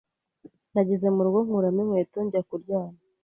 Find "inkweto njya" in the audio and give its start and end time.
1.83-2.41